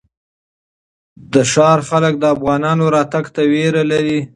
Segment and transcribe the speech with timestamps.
[1.33, 4.19] د ښار خلک د افغانانو راتګ ته وېره لري.